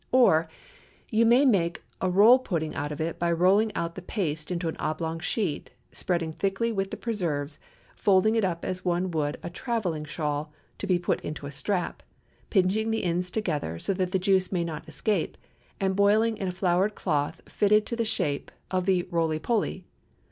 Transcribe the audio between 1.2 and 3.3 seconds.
may make a roll pudding of it